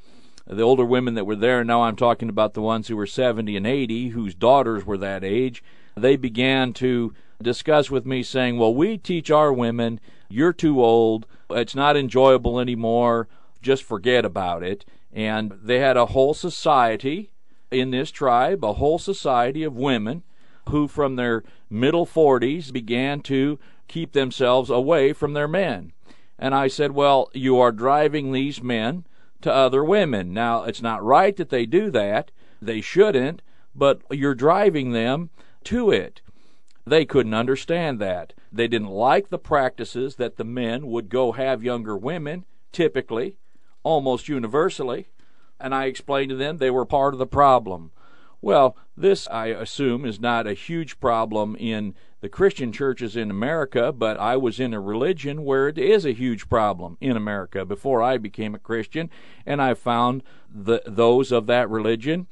[0.46, 3.54] the older women that were there, now I'm talking about the ones who were 70
[3.56, 5.62] and 80, whose daughters were that age,
[5.94, 11.26] they began to discuss with me saying, Well, we teach our women, you're too old,
[11.50, 13.28] it's not enjoyable anymore,
[13.60, 14.86] just forget about it.
[15.12, 17.30] And they had a whole society
[17.70, 20.22] in this tribe, a whole society of women
[20.68, 23.58] who, from their middle 40s, began to
[23.88, 25.92] keep themselves away from their men.
[26.38, 29.04] And I said, Well, you are driving these men
[29.40, 30.32] to other women.
[30.32, 32.30] Now, it's not right that they do that.
[32.60, 33.42] They shouldn't,
[33.74, 35.30] but you're driving them
[35.64, 36.20] to it.
[36.86, 38.32] They couldn't understand that.
[38.50, 43.36] They didn't like the practices that the men would go have younger women, typically,
[43.82, 45.08] almost universally.
[45.60, 47.90] And I explained to them they were part of the problem.
[48.40, 53.92] Well, this, I assume, is not a huge problem in the Christian churches in America,
[53.92, 58.02] but I was in a religion where it is a huge problem in America before
[58.02, 59.10] I became a Christian,
[59.46, 62.26] and I found the, those of that religion.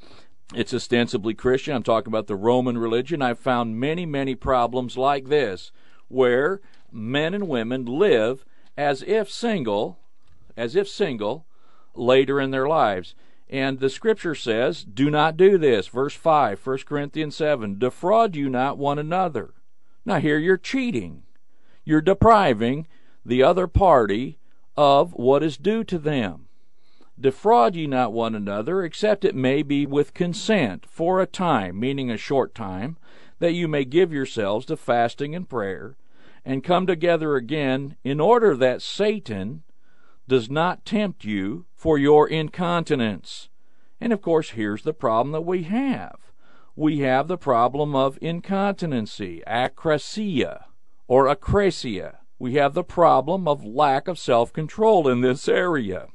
[0.55, 1.75] It's ostensibly Christian.
[1.75, 3.21] I'm talking about the Roman religion.
[3.21, 5.71] I found many, many problems like this,
[6.07, 6.61] where
[6.91, 8.45] men and women live
[8.77, 9.99] as if single,
[10.55, 11.45] as if single,
[11.97, 13.15] later in their lives.
[13.49, 15.87] And the scripture says, Do not do this.
[15.87, 19.53] Verse 5, 1 Corinthians 7 Defraud you not one another.
[20.05, 21.23] Now, here you're cheating.
[21.83, 22.87] You're depriving
[23.25, 24.37] the other party
[24.75, 26.47] of what is due to them.
[27.19, 32.11] Defraud ye not one another, except it may be with consent, for a time, meaning
[32.11, 32.97] a short time,
[33.39, 35.97] that you may give yourselves to fasting and prayer,
[36.45, 39.63] and come together again, in order that Satan
[40.27, 43.49] does not tempt you for your incontinence.
[43.99, 46.27] And of course, here's the problem that we have
[46.75, 50.65] we have the problem of incontinency, acrasia,
[51.07, 52.17] or acrasia.
[52.37, 56.07] We have the problem of lack of self control in this area.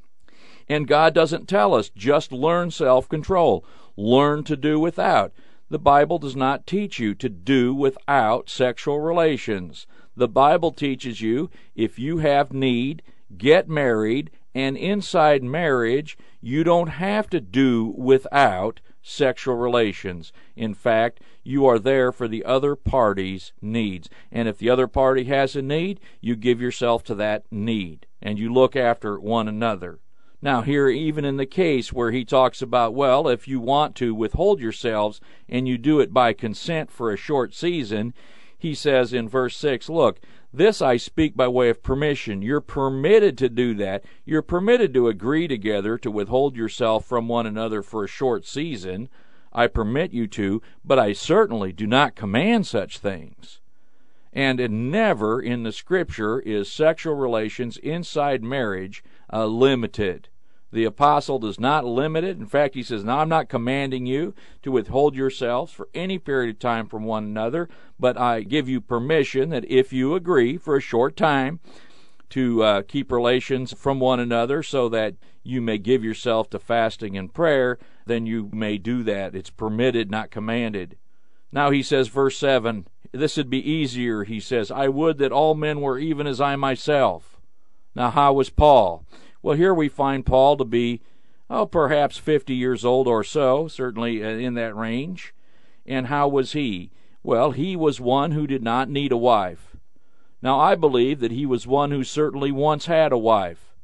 [0.68, 3.64] And God doesn't tell us just learn self control,
[3.96, 5.32] learn to do without.
[5.68, 9.88] The Bible does not teach you to do without sexual relations.
[10.14, 13.02] The Bible teaches you if you have need,
[13.38, 20.32] get married, and inside marriage, you don't have to do without sexual relations.
[20.56, 24.08] In fact, you are there for the other party's needs.
[24.30, 28.38] And if the other party has a need, you give yourself to that need and
[28.38, 29.98] you look after one another.
[30.40, 34.14] Now, here, even in the case where he talks about, well, if you want to
[34.14, 38.12] withhold yourselves and you do it by consent for a short season,
[38.62, 40.20] he says in verse 6, look,
[40.52, 42.42] this I speak by way of permission.
[42.42, 44.04] You're permitted to do that.
[44.24, 49.08] You're permitted to agree together to withhold yourself from one another for a short season.
[49.52, 53.60] I permit you to, but I certainly do not command such things.
[54.32, 54.60] And
[54.92, 59.02] never in the Scripture is sexual relations inside marriage
[59.32, 60.28] uh, limited.
[60.72, 62.38] The apostle does not limit it.
[62.38, 66.56] In fact, he says, Now I'm not commanding you to withhold yourselves for any period
[66.56, 67.68] of time from one another,
[68.00, 71.60] but I give you permission that if you agree for a short time
[72.30, 77.18] to uh, keep relations from one another so that you may give yourself to fasting
[77.18, 79.34] and prayer, then you may do that.
[79.34, 80.96] It's permitted, not commanded.
[81.52, 84.24] Now he says, verse 7, this would be easier.
[84.24, 87.38] He says, I would that all men were even as I myself.
[87.94, 89.04] Now, how was Paul?
[89.42, 91.00] Well, here we find Paul to be,
[91.50, 95.34] oh, perhaps 50 years old or so, certainly uh, in that range.
[95.84, 96.92] And how was he?
[97.24, 99.76] Well, he was one who did not need a wife.
[100.40, 103.74] Now, I believe that he was one who certainly once had a wife.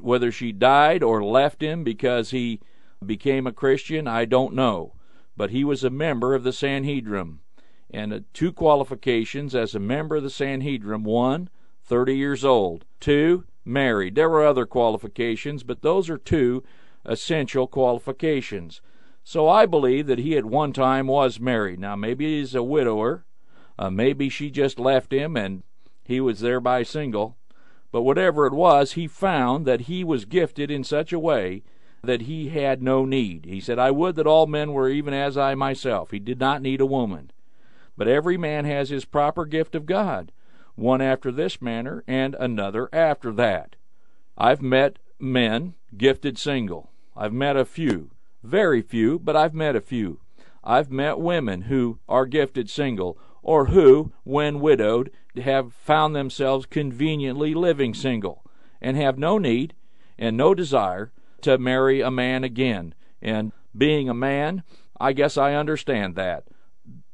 [0.00, 2.60] Whether she died or left him because he
[3.04, 4.94] became a Christian, I don't know.
[5.36, 7.40] But he was a member of the Sanhedrin.
[7.90, 11.48] And uh, two qualifications as a member of the Sanhedrin one,
[11.84, 12.84] 30 years old.
[12.98, 14.14] Two, married.
[14.14, 16.62] There were other qualifications, but those are two
[17.04, 18.80] essential qualifications.
[19.22, 21.80] So I believe that he at one time was married.
[21.80, 23.24] Now, maybe he's a widower.
[23.78, 25.62] Uh, maybe she just left him and
[26.04, 27.36] he was thereby single.
[27.90, 31.62] But whatever it was, he found that he was gifted in such a way
[32.02, 33.46] that he had no need.
[33.46, 36.10] He said, I would that all men were even as I myself.
[36.10, 37.30] He did not need a woman.
[37.96, 40.32] But every man has his proper gift of God
[40.74, 43.76] one after this manner, and another after that.
[44.36, 46.90] I've met men gifted single.
[47.16, 48.10] I've met a few.
[48.42, 50.20] Very few, but I've met a few.
[50.62, 55.10] I've met women who are gifted single, or who, when widowed,
[55.42, 58.44] have found themselves conveniently living single,
[58.80, 59.74] and have no need
[60.18, 61.12] and no desire
[61.42, 62.94] to marry a man again.
[63.20, 64.62] And being a man,
[65.00, 66.44] I guess I understand that.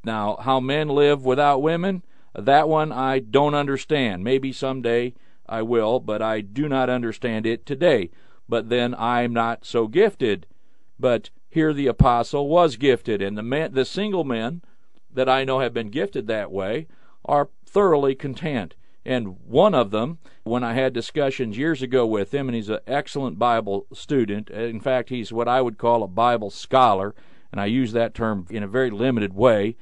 [0.04, 2.02] Now, how men live without women,
[2.34, 4.24] that one I don't understand.
[4.24, 5.14] Maybe someday
[5.48, 8.10] I will, but I do not understand it today.
[8.48, 10.46] But then I'm not so gifted.
[10.98, 14.62] But here the apostle was gifted, and the men, the single men
[15.12, 16.86] that I know have been gifted that way
[17.24, 18.74] are thoroughly content
[19.04, 22.80] And one of them, when I had discussions years ago with him, and he's an
[22.86, 24.50] excellent Bible student.
[24.50, 27.14] In fact, he's what I would call a Bible scholar,
[27.50, 29.76] and I use that term in a very limited way.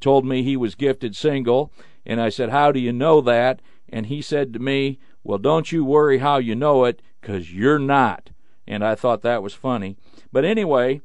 [0.00, 1.70] Told me he was gifted single,
[2.04, 3.60] and I said, How do you know that?
[3.88, 7.78] And he said to me, Well, don't you worry how you know it, because you're
[7.78, 8.30] not.
[8.66, 9.96] And I thought that was funny.
[10.32, 11.00] But anyway,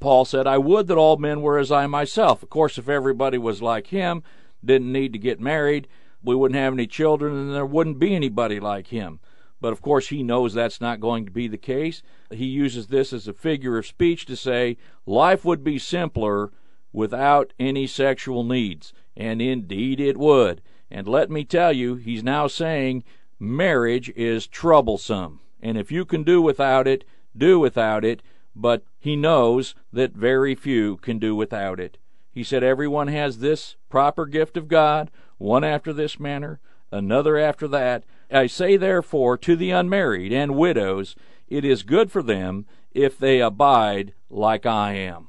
[0.00, 2.42] Paul said, I would that all men were as I myself.
[2.42, 4.22] Of course, if everybody was like him,
[4.64, 5.88] didn't need to get married,
[6.22, 9.20] we wouldn't have any children, and there wouldn't be anybody like him.
[9.60, 12.02] But of course, he knows that's not going to be the case.
[12.30, 14.76] He uses this as a figure of speech to say
[15.06, 16.52] life would be simpler
[16.92, 18.92] without any sexual needs.
[19.16, 20.62] And indeed it would.
[20.90, 23.04] And let me tell you, he's now saying
[23.38, 25.40] marriage is troublesome.
[25.60, 27.04] And if you can do without it,
[27.36, 28.22] do without it.
[28.54, 31.98] But he knows that very few can do without it.
[32.30, 36.60] He said, Everyone has this proper gift of God one after this manner,
[36.90, 38.04] another after that.
[38.30, 41.14] I say therefore to the unmarried and widows,
[41.48, 45.28] it is good for them if they abide like I am.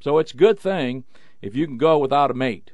[0.00, 1.04] So it's a good thing
[1.42, 2.72] if you can go without a mate.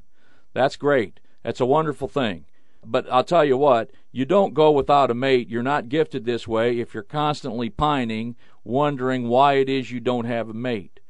[0.54, 1.20] That's great.
[1.42, 2.46] That's a wonderful thing.
[2.86, 5.48] But I'll tell you what, you don't go without a mate.
[5.48, 10.26] You're not gifted this way if you're constantly pining, wondering why it is you don't
[10.26, 11.00] have a mate.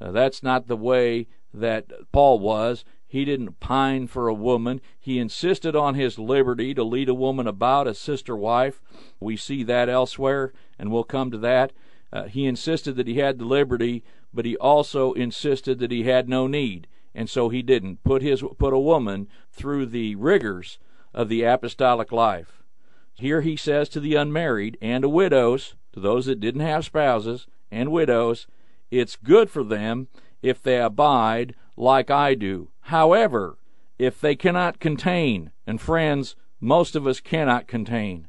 [0.00, 2.84] Uh, that's not the way that Paul was.
[3.06, 4.80] He didn't pine for a woman.
[4.98, 8.82] He insisted on his liberty to lead a woman about, a sister wife.
[9.20, 11.72] We see that elsewhere, and we'll come to that.
[12.12, 16.28] Uh, he insisted that he had the liberty, but he also insisted that he had
[16.28, 20.78] no need, and so he didn't put his put a woman through the rigors
[21.14, 22.62] of the apostolic life.
[23.14, 27.46] Here he says to the unmarried and to widows, to those that didn't have spouses
[27.70, 28.46] and widows,
[28.90, 30.08] it's good for them
[30.42, 32.68] if they abide like I do.
[32.82, 33.56] However,
[33.98, 38.28] if they cannot contain, and friends, most of us cannot contain,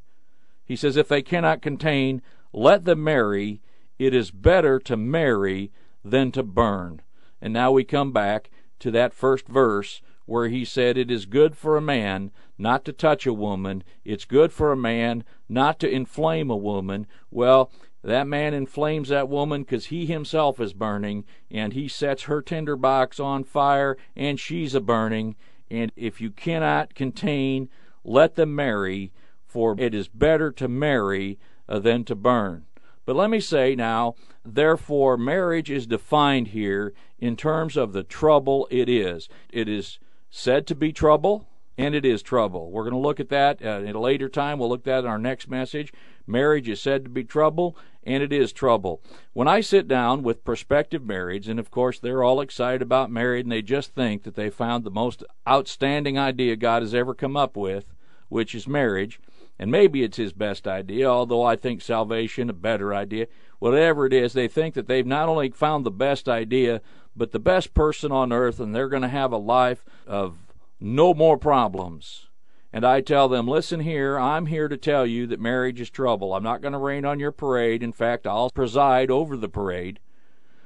[0.64, 2.22] he says, if they cannot contain,
[2.52, 3.62] let them marry.
[4.00, 5.72] It is better to marry
[6.04, 7.02] than to burn.
[7.42, 11.56] And now we come back to that first verse where he said, It is good
[11.58, 13.84] for a man not to touch a woman.
[14.04, 17.08] It's good for a man not to inflame a woman.
[17.32, 17.72] Well,
[18.04, 23.20] that man inflames that woman because he himself is burning, and he sets her tinderbox
[23.20, 25.36] on fire, and she's a burning.
[25.70, 27.70] And if you cannot contain,
[28.04, 29.12] let them marry,
[29.46, 32.66] for it is better to marry uh, than to burn.
[33.06, 34.16] But let me say now,
[34.56, 39.30] therefore, marriage is defined here in terms of the trouble it is.
[39.50, 42.72] It is said to be trouble, and it is trouble.
[42.72, 44.60] We're going to look at that uh, at a later time.
[44.60, 45.94] We'll look at that in our next message.
[46.26, 49.02] Marriage is said to be trouble, and it is trouble.
[49.34, 53.44] When I sit down with prospective marrieds, and of course they're all excited about marriage,
[53.44, 57.38] and they just think that they found the most outstanding idea God has ever come
[57.38, 57.94] up with,
[58.30, 59.20] which is marriage,
[59.60, 63.28] and maybe it's his best idea, although I think salvation a better idea.
[63.60, 66.82] Whatever it is, they think that they've not only found the best idea,
[67.16, 70.38] but the best person on earth, and they're going to have a life of
[70.80, 72.28] no more problems.
[72.72, 76.34] And I tell them, listen here, I'm here to tell you that marriage is trouble.
[76.34, 77.82] I'm not going to rain on your parade.
[77.82, 80.00] In fact, I'll preside over the parade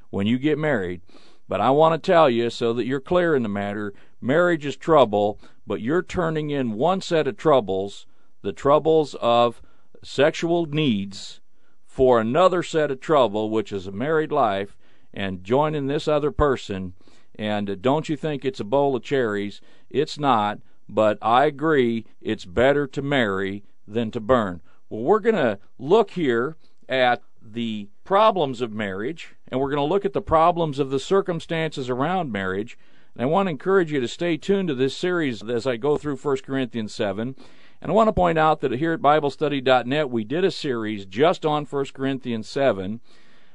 [0.09, 1.01] when you get married.
[1.47, 4.75] But I want to tell you so that you're clear in the matter marriage is
[4.75, 8.05] trouble, but you're turning in one set of troubles,
[8.41, 9.61] the troubles of
[10.03, 11.39] sexual needs,
[11.85, 14.77] for another set of trouble, which is a married life,
[15.13, 16.93] and joining this other person
[17.35, 19.61] and uh, don't you think it's a bowl of cherries?
[19.89, 24.61] It's not, but I agree it's better to marry than to burn.
[24.89, 26.55] Well, we're going to look here
[26.87, 30.99] at the problems of marriage, and we're going to look at the problems of the
[30.99, 32.77] circumstances around marriage.
[33.15, 35.97] And I want to encourage you to stay tuned to this series as I go
[35.97, 37.35] through 1 Corinthians 7.
[37.81, 41.45] And I want to point out that here at BibleStudy.net, we did a series just
[41.45, 43.01] on 1 Corinthians 7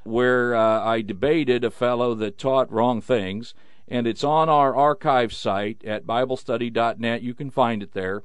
[0.03, 3.55] where uh, I debated a fellow that taught wrong things
[3.89, 7.23] and it's on our archive site at BibleStudy.net.
[7.23, 8.23] You can find it there,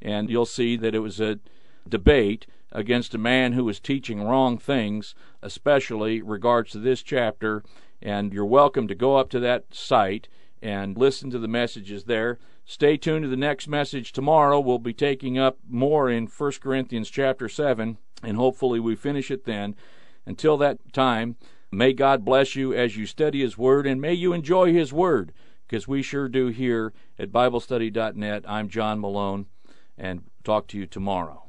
[0.00, 1.40] and you'll see that it was a
[1.88, 7.64] debate against a man who was teaching wrong things, especially regards to this chapter.
[8.00, 10.28] And you're welcome to go up to that site
[10.62, 12.38] and listen to the messages there.
[12.70, 14.60] Stay tuned to the next message tomorrow.
[14.60, 19.44] We'll be taking up more in 1 Corinthians chapter 7, and hopefully we finish it
[19.44, 19.74] then.
[20.24, 21.36] Until that time,
[21.72, 25.32] May God bless you as you study His Word, and may you enjoy His Word,
[25.66, 28.44] because we sure do here at BibleStudy.net.
[28.48, 29.46] I'm John Malone,
[29.96, 31.44] and talk to you tomorrow.